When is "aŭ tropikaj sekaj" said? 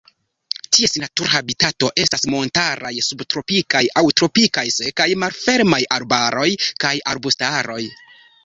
4.01-5.09